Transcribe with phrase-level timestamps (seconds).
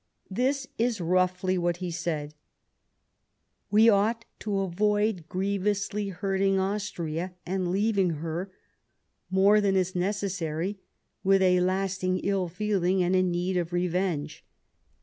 [0.31, 2.33] This is roughly what he said:"
[3.69, 8.51] We ought to avoid grievously hurting Austria, and leaving her,
[9.29, 10.79] more than is necessary,
[11.23, 14.43] with a lasting ill feeling and a need of revenge.